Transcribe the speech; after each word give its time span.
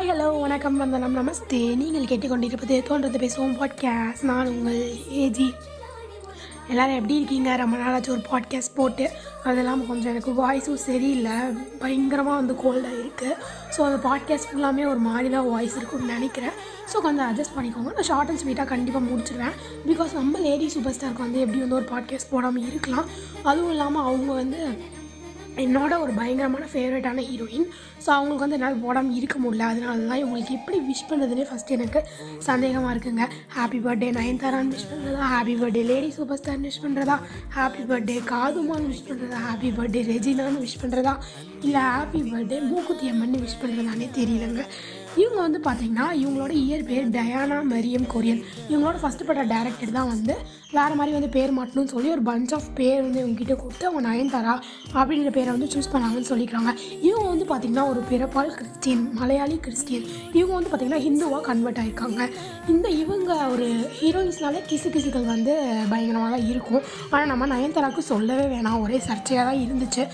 Hi 0.00 0.10
hello 0.10 0.28
வணக்கம் 0.42 0.76
வந்தனம் 0.80 1.16
நமஸ்தே. 1.18 1.58
நீங்கள் 1.80 2.06
கேட்டுக்கொண்டிருப்பது 2.10 2.76
தோன்றது 2.88 3.18
பேசுவோம் 3.22 3.56
பாட்காஸ்ட் 3.58 4.22
நான் 4.28 4.50
உங்கள் 4.52 4.78
ஏஜி 5.22 5.48
எல்லோரும் 6.70 6.96
எப்படி 6.98 7.16
இருக்கீங்க? 7.18 7.56
ரொம்ப 7.62 7.76
நாளாச்சும் 7.80 8.14
ஒரு 8.14 8.22
பாட்காஸ்ட் 8.30 8.74
போட்டு. 8.78 9.06
அது 9.44 9.60
இல்லாமல் 9.62 9.88
கொஞ்சம் 9.90 10.10
எனக்கு 10.12 10.32
வாய்ஸும் 10.40 10.80
சரியில்லை. 10.84 11.34
பயங்கரமாக 11.82 12.36
வந்து 12.40 12.54
கோல்டாக 12.62 13.00
இருக்குது 13.00 13.36
ஸோ 13.74 13.80
அந்த 13.88 13.98
பாட்காஸ்ட் 14.06 14.48
ஃபுல்லாமே 14.50 14.86
ஒரு 14.92 15.02
மாதிரி 15.08 15.30
தான் 15.34 15.50
வாய்ஸ் 15.50 15.76
இருக்கும்னு 15.80 16.14
நினைக்கிறேன். 16.16 16.56
ஸோ 16.92 17.02
கொஞ்சம் 17.06 17.26
அட்ஜஸ்ட் 17.30 17.56
பண்ணிக்கோங்க. 17.56 17.92
நான் 17.98 18.08
ஷார்ட் 18.10 18.32
அண்ட் 18.32 18.42
ஸ்வீட்டாக 18.44 18.66
கண்டிப்பாக 18.72 19.04
முடிச்சிடுவேன் 19.10 19.58
பிகாஸ் 19.90 20.14
நம்ம 20.20 20.40
லேடி 20.46 20.68
சூப்பர் 20.76 20.96
ஸ்டாருக்கு 20.98 21.26
வந்து 21.26 21.42
எப்படி 21.46 21.60
வந்து 21.64 21.78
ஒரு 21.80 21.88
பாட்காஸ்ட் 21.92 22.32
போடாமல் 22.32 22.68
இருக்கலாம். 22.70 23.10
அதுவும் 23.42 23.74
இல்லாமல் 23.76 24.06
அவங்க 24.08 24.32
வந்து 24.32 24.62
என்னோட 25.64 25.92
ஒரு 26.04 26.12
பயங்கரமான 26.20 26.64
ஃபேவரட்டான 26.72 27.24
ஹீரோயின் 27.30 27.66
ஸோ 28.04 28.08
அவங்களுக்கு 28.16 28.44
வந்து 28.44 28.56
என்னால் 28.58 28.80
போடாமல் 28.84 29.16
இருக்க 29.18 29.36
முடியல. 29.44 29.68
அதனால 29.72 30.06
தான் 30.10 30.20
இவங்களுக்கு 30.22 30.56
எப்படி 30.58 30.78
விஷ் 30.90 31.06
பண்ணுறதுனே 31.10 31.44
ஃபஸ்ட் 31.50 31.74
எனக்கு 31.76 32.00
சந்தேகமாக 32.48 32.92
இருக்குங்க. 32.94 33.26
ஹாப்பி 33.56 33.80
பர்த்டே 33.86 34.08
நயன்தாரான்னு 34.18 34.74
விஷ் 34.76 34.88
பண்ணுறதா 34.92 35.26
happy 35.34 35.56
birthday 35.62 35.82
lady 35.90 36.10
super 36.18 36.40
star 36.42 36.64
wish 36.68 36.82
பண்ணுறதா 36.84 37.16
ஹாப்பி 37.58 37.84
பர்த்டே 37.90 38.16
காதுமான்னு 38.32 38.90
விஷ் 38.92 39.06
பண்ணுறதா 39.10 39.40
ஹாப்பி 39.48 39.70
பர்த்டே 39.78 40.02
ரெஜினான்னு 40.12 40.64
விஷ் 40.66 40.80
பண்ணுறதா 40.84 41.14
இல்லை 41.66 41.82
happy 41.94 42.22
birthday 42.32 42.58
Mookuthi 42.70 43.06
Amman 43.12 43.44
wish 43.46 43.60
பண்ணுறதானே 43.64 44.08
தெரியலங்க. 44.18 44.64
இவங்க 45.22 45.40
வந்து 45.46 45.60
பார்த்திங்கன்னா 45.66 46.06
இவங்களோட 46.22 46.52
இயர் 46.64 46.88
பேர் 46.90 47.12
டயானா 47.16 47.58
மரியம் 47.74 48.08
கொரியன். 48.14 48.42
இவங்களோட 48.70 48.96
ஃபஸ்ட்டு 49.02 49.28
பட 49.28 49.44
டேரக்டர் 49.52 49.96
தான் 49.98 50.10
வந்து 50.14 50.34
வேறு 50.76 50.94
மாதிரி 50.98 51.12
வந்து 51.16 51.28
பேர் 51.36 51.52
மாட்டணும்னு 51.56 51.92
சொல்லி 51.92 52.08
ஒரு 52.16 52.22
பஞ்ச் 52.28 52.52
ஆஃப் 52.56 52.68
பேர் 52.78 53.00
வந்து 53.04 53.20
இவங்ககிட்ட 53.22 53.54
கொடுத்து 53.62 53.86
அவங்க 53.88 54.02
நயன்தாரா 54.08 54.54
அப்படின்ற 55.00 55.30
பேரை 55.36 55.50
வந்து 55.56 55.68
சூஸ் 55.72 55.90
பண்ணாங்கன்னு 55.92 56.30
சொல்லிக்கிறாங்க. 56.32 56.72
இவங்க 57.08 57.26
வந்து 57.32 57.46
பார்த்திங்கன்னா 57.50 57.86
ஒரு 57.92 58.00
பிறப்பால் 58.10 58.52
கிறிஸ்டியன் 58.58 59.02
மலையாளி 59.20 59.56
கிறிஸ்டியன். 59.66 60.04
இவங்க 60.38 60.52
வந்து 60.58 60.70
பார்த்திங்கன்னா 60.70 61.02
ஹிந்துவாக 61.06 61.42
கன்வெர்ட் 61.48 61.80
ஆகிருக்காங்க 61.82 62.28
இந்த 62.74 62.88
இவங்க 63.02 63.30
ஒரு 63.54 63.68
ஹீரோயின்ஸ்னாலே 64.00 64.62
கிசு 64.70 64.90
கிசுகள் 64.96 65.26
வந்து 65.34 65.54
பயங்கரமாக 65.92 66.30
தான் 66.36 66.46
இருக்கும். 66.52 66.82
ஆனால் 67.10 67.30
நம்ம 67.32 67.48
நயன்தாராவுக்கு 67.54 68.04
சொல்லவே 68.12 68.46
வேணாம். 68.54 68.82
ஒரே 68.84 69.00
சர்ச்சையாக 69.08 69.48
தான் 69.48 69.62
இருந்துச்சு. 69.66 70.04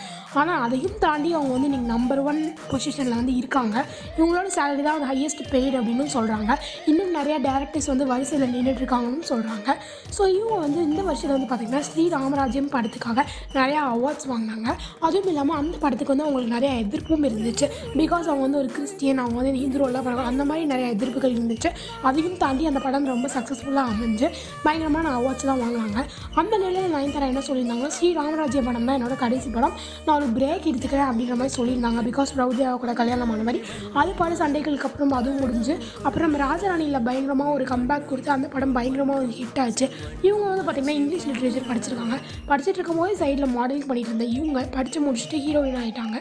ஆனால் 0.40 0.62
அதையும் 0.64 0.98
தாண்டி 1.04 1.28
அவங்க 1.36 1.52
வந்து 1.56 1.72
நீங்கள் 1.74 1.92
நம்பர் 1.94 2.24
ஒன் 2.30 2.40
பொசிஷனில் 2.70 3.18
வந்து 3.20 3.36
இருக்காங்க. 3.42 3.76
இவங்களோட 4.18 4.48
சேலரி 4.56 4.82
தான் 4.86 4.96
வந்து 4.98 5.10
ஹையஸ்ட் 5.12 5.42
பெய்டு 5.54 5.76
அப்படின்னு 5.80 6.06
சொல்கிறாங்க 6.16 6.52
இன்னும் 6.90 7.12
நிறையா 7.18 7.38
டேரக்டர்ஸ் 7.48 7.90
வந்து 7.92 8.06
வரிசையில் 8.12 8.46
நின்றுட்டு 8.54 8.82
இருக்காங்கன்னு 8.82 9.28
சொல்கிறாங்க 9.32 9.68
ஸோ 10.16 10.22
இவங்க 10.36 10.56
வந்து 10.64 10.80
இந்த 10.88 11.00
வருஷத்தில் 11.08 11.34
வந்து 11.36 11.48
பார்த்திங்கன்னா 11.50 11.84
ஸ்ரீ 11.90 12.04
ராமராஜ்யம் 12.16 12.70
படத்துக்காக 12.74 13.20
நிறையா 13.58 13.80
அவார்ட்ஸ் 13.94 14.28
வாங்கினாங்க. 14.32 14.68
அதுவும் 15.06 15.30
இல்லாமல் 15.32 15.58
அந்த 15.60 15.74
படத்துக்கு 15.84 16.12
வந்து 16.14 16.26
அவங்களுக்கு 16.26 16.54
நிறையா 16.56 16.72
எதிர்ப்பும் 16.84 17.24
இருந்துச்சு. 17.28 17.66
பிகாஸ் 18.00 18.26
அவங்க 18.30 18.42
வந்து 18.46 18.60
ஒரு 18.62 18.70
கிறிஸ்டியன் 18.76 19.20
அவங்க 19.22 19.36
வந்து 19.40 19.62
ஹிந்து 19.62 19.80
ரோலாக 19.82 20.02
பண்ணுவாங்க 20.06 20.30
அந்த 20.32 20.44
மாதிரி 20.50 20.64
நிறைய 20.72 20.86
எதிர்ப்புகள் 20.96 21.34
இருந்துச்சு. 21.36 21.70
அதையும் 22.08 22.38
தாண்டி 22.42 22.64
அந்த 22.70 22.80
படம் 22.86 23.08
ரொம்ப 23.14 23.28
சக்ஸஸ்ஃபுல்லாக 23.36 23.92
அமைஞ்சு 23.92 24.28
பயங்கரமான 24.64 25.12
அவார்ட்ஸ் 25.18 25.48
தான் 25.50 25.60
வாங்கினாங்க. 25.64 25.98
அந்த 26.42 26.54
நிலையில் 26.64 26.94
நயன்தாரா 26.96 27.28
என்ன 27.32 27.42
சொல்லியிருந்தாங்கன்னா 27.48 27.92
ஸ்ரீ 27.96 28.10
ராமராஜ்ய 28.20 28.62
படம் 28.68 28.86
தான் 28.88 28.96
என்னோட 28.98 29.16
கடைசி 29.24 29.50
படம். 29.56 29.74
நான் 30.06 30.16
ஒரு 30.20 30.28
பிரேக் 30.38 30.68
எடுத்துக்கிறேன் 30.70 31.08
அப்படின்ற 31.10 31.36
மாதிரி 31.40 31.54
சொல்லியிருந்தாங்க. 31.58 32.02
பிகாஸ் 32.10 32.32
ரவுதியாவை 32.42 32.76
கூட 32.84 32.94
கல்யாணம் 33.02 33.32
ஆன 33.34 33.44
மாதிரி. 33.48 33.62
அது 34.02 34.10
பல 34.22 34.34
சண்டைகளுக்கு 34.76 34.88
அப்புறம் 34.88 35.14
அதுவும் 35.18 35.40
முடிஞ்சு 35.44 35.74
அப்புறம் 36.06 36.26
நம்ம 36.26 36.38
ராஜராணியில் 36.46 37.04
பயங்கரமாக 37.08 37.50
ஒரு 37.56 37.64
கம்பேக் 37.72 38.08
கொடுத்து 38.10 38.30
அந்த 38.36 38.46
படம் 38.54 38.74
பயங்கரமாக 38.78 39.22
ஒரு 39.22 39.32
ஹிட் 39.38 39.60
ஆச்சு. 39.64 39.86
இவங்க 40.26 40.44
வந்து 40.50 40.64
பார்த்திங்கன்னா 40.66 40.96
இங்கிலீஷ் 41.00 41.26
லிட்ரேச்சர் 41.30 41.68
படிச்சிருக்காங்க. 41.70 42.16
படிச்சுட்டு 42.50 42.78
இருக்கும்போது 42.80 43.14
சைடில் 43.22 43.52
மாடலிங் 43.56 43.88
பண்ணிட்டு 43.90 44.12
இருந்த 44.12 44.26
இவங்க 44.36 44.64
படித்து 44.76 45.00
முடிச்சுட்டு 45.06 45.40
ஹீரோயின் 45.46 45.78
ஆகிட்டாங்க 45.82 46.16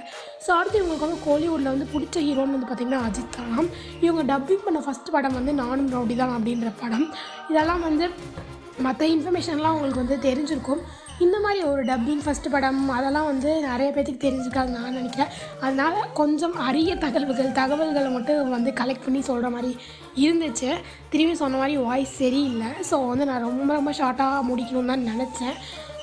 ஸோ 0.45 0.51
அடுத்து 0.59 0.79
இவங்களுக்கு 0.79 1.07
வந்து 1.07 1.21
கோலிவுட்டில் 1.27 1.71
வந்து 1.73 1.87
பிடிச்ச 1.93 2.17
ஹீரோன்னு 2.27 2.55
வந்து 2.57 2.69
பார்த்திங்கன்னா 2.71 3.03
அஜித் 3.07 3.37
தான். 3.37 3.69
இவங்க 4.07 4.23
டப்பிங் 4.33 4.65
பண்ண 4.67 4.81
ஃபஸ்ட் 4.87 5.13
படம் 5.15 5.37
வந்து 5.39 5.53
நானும் 5.63 5.89
ரவுடி 5.95 6.17
தான் 6.23 6.35
அப்படின்ற 6.37 6.71
படம். 6.83 7.07
இதெல்லாம் 7.51 7.83
வந்து 7.89 8.07
மற்ற 8.85 9.01
இன்ஃபர்மேஷன்லாம் 9.15 9.75
உங்களுக்கு 9.75 10.03
வந்து 10.03 10.17
தெரிஞ்சிருக்கும். 10.27 10.81
இந்த 11.23 11.37
மாதிரி 11.43 11.59
ஒரு 11.71 11.81
டப்பிங் 11.89 12.23
ஃபஸ்ட்டு 12.23 12.51
படம் 12.53 12.79
அதெல்லாம் 12.95 13.27
வந்து 13.29 13.49
நிறைய 13.67 13.89
பேர்த்துக்கு 13.95 14.25
தெரிஞ்சிருக்காது 14.25 14.71
நான் 14.77 14.97
நினைக்கிறேன். 14.99 15.31
அதனால் 15.61 16.09
கொஞ்சம் 16.19 16.55
அரிய 16.67 16.91
தகவல்கள் 17.03 17.55
தகவல்களை 17.59 18.09
மட்டும் 18.15 18.51
வந்து 18.55 18.71
கலெக்ட் 18.79 19.05
பண்ணி 19.05 19.21
சொல்கிற 19.29 19.49
மாதிரி 19.55 19.71
இருந்துச்சு. 20.25 20.69
திரும்பி 21.13 21.35
சொன்ன 21.43 21.59
மாதிரி 21.61 21.77
வாய்ஸ் 21.87 22.19
சரியில்லை. 22.23 22.69
ஸோ 22.89 22.97
வந்து 23.11 23.27
நான் 23.31 23.47
ரொம்ப 23.49 23.71
ரொம்ப 23.79 23.93
ஷார்ட்டாக 24.01 24.45
முடிக்கணும்னு 24.49 24.93
தான் 24.93 25.09
நினச்சேன். 25.11 25.57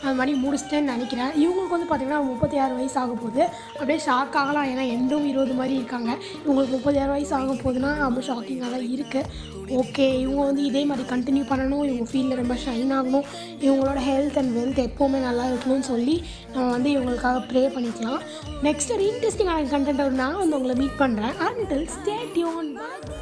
அது 0.04 0.14
மாதிரி 0.18 0.32
முடிச்சிட்டேன்னு 0.42 0.92
நினைக்கிறேன். 0.94 1.30
இவங்களுக்கு 1.44 1.74
வந்து 1.74 1.88
பார்த்திங்கன்னா 1.90 2.20
முப்பத்தி 2.24 2.56
ஆறு 2.56 2.74
வயசு 2.74 2.96
ஆக 3.00 3.12
போகுது. 3.12 3.42
அப்படியே 3.72 3.98
ஷாக் 4.06 4.36
ஆகலாம். 4.42 4.68
ஏன்னா 4.72 4.84
எண்டும் 4.96 5.26
இருபது 5.32 5.52
மாதிரி 5.52 5.74
இருக்காங்க. 5.74 6.10
இவங்களுக்கு 6.44 6.74
முப்பத்தி 6.76 7.00
ஆறு 7.04 7.10
வயசு 7.10 7.34
ஆக 7.34 7.52
போகுதுன்னா 7.52 7.92
ரொம்ப 8.06 8.20
ஷாக்கிங்காக 8.20 8.70
தான் 8.76 8.88
இருக்குது 8.96 9.50
ஓகே 9.80 10.06
இவங்க 10.22 10.42
வந்து 10.44 10.62
இதே 10.64 10.84
மாதிரி 10.84 11.08
கண்டினியூ 11.08 11.44
பண்ணணும். 11.50 11.84
இவங்க 11.88 12.06
ஃபீல்டில் 12.12 12.40
ரொம்ப 12.42 12.54
ஷைன் 12.64 12.92
ஆகணும். 12.98 13.26
இவங்களோட 13.66 14.00
ஹெல்த் 14.08 14.38
அண்ட் 14.42 14.54
வெல்த் 14.58 14.82
எப்போவுமே 14.88 15.20
நல்லா 15.28 15.44
இருக்கணும்னு 15.44 15.88
சொல்லி 15.92 16.16
நம்ம 16.52 16.70
வந்து 16.70 16.90
இவங்களுக்காக 16.96 17.42
ப்ரே 17.50 17.64
பண்ணிக்கலாம். 17.76 18.22
நெக்ஸ்ட் 18.68 18.94
ஒரு 18.96 19.04
இன்ட்ரெஸ்டிங்கான 19.10 19.66
கண்டென்ட் 19.74 20.20
நான் 20.22 20.40
வந்து 20.42 20.56
உங்களை 20.60 20.76
மீட் 20.82 21.00
பண்ணுறேன் 21.04 21.36
அண்ட் 21.48 21.74
ஸ்டே 21.96 22.16
டியூன் 22.34 22.72
பை 22.80 23.21